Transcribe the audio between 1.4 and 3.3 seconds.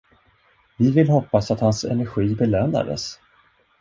att hans energi belönades.